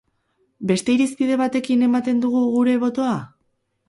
[0.69, 3.13] Beste irizpide batekin ematen dugu gure botoa?